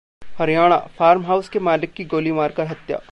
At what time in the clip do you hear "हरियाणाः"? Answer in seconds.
0.21-0.85